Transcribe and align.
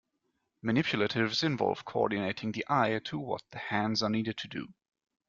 Manipulatives 0.65 1.43
involve 1.43 1.85
coordinating 1.85 2.51
the 2.53 2.65
eye 2.67 2.99
to 3.05 3.19
what 3.19 3.43
the 3.51 3.59
hands 3.59 4.01
are 4.01 4.09
needed 4.09 4.35
to 4.37 4.47
do. 4.47 4.67